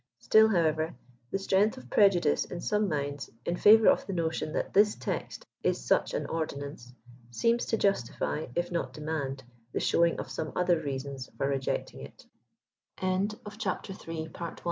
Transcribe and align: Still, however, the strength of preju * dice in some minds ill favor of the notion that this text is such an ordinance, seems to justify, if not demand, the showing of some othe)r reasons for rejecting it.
Still, 0.17 0.49
however, 0.49 0.95
the 1.29 1.37
strength 1.37 1.77
of 1.77 1.91
preju 1.91 2.21
* 2.21 2.21
dice 2.23 2.45
in 2.45 2.59
some 2.59 2.89
minds 2.89 3.29
ill 3.45 3.55
favor 3.55 3.87
of 3.87 4.07
the 4.07 4.13
notion 4.13 4.51
that 4.53 4.73
this 4.73 4.95
text 4.95 5.45
is 5.61 5.79
such 5.79 6.15
an 6.15 6.25
ordinance, 6.25 6.91
seems 7.29 7.67
to 7.67 7.77
justify, 7.77 8.47
if 8.55 8.71
not 8.71 8.93
demand, 8.93 9.43
the 9.73 9.79
showing 9.79 10.19
of 10.19 10.27
some 10.27 10.53
othe)r 10.53 10.83
reasons 10.83 11.29
for 11.37 11.47
rejecting 11.47 12.01
it. 12.01 12.25